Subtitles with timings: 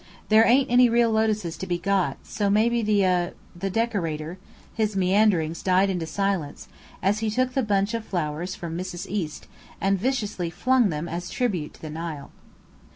[0.29, 4.39] There ain't any real lotuses to be got, so maybe the er the decorator"
[4.73, 6.67] his meanderings died into silence,
[7.03, 9.05] as he took the bunch of flowers from Mrs.
[9.07, 9.45] East,
[9.79, 12.31] and viciously flung them as tribute to the Nile.